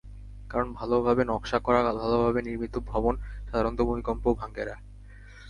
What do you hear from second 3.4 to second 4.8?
সাধারণত ভূমিকম্পেও ভাঙে না।